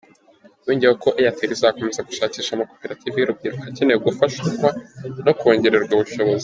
[0.65, 4.69] Yongeyeho ko Airtel izakomeza gushakisha amakoperative y’urubyiruko akenewe gufashwa
[5.25, 6.39] no kongererwa ubushobozi.